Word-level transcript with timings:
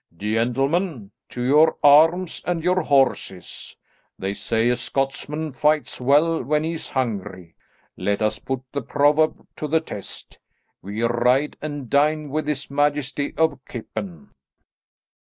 Gentlemen, 0.17 1.11
to 1.29 1.43
your 1.43 1.77
arms 1.83 2.41
and 2.47 2.63
your 2.63 2.81
horses! 2.81 3.77
They 4.17 4.33
say 4.33 4.69
a 4.69 4.75
Scotsman 4.75 5.51
fights 5.51 6.01
well 6.01 6.41
when 6.43 6.63
he 6.63 6.73
is 6.73 6.89
hungry; 6.89 7.53
let 7.95 8.19
us 8.19 8.39
put 8.39 8.61
the 8.71 8.81
proverb 8.81 9.45
to 9.57 9.67
the 9.67 9.79
test. 9.79 10.39
We 10.81 11.03
ride 11.03 11.55
and 11.61 11.87
dine 11.87 12.29
with 12.31 12.47
his 12.47 12.71
majesty 12.71 13.35
of 13.37 13.59
Kippen." 13.67 14.31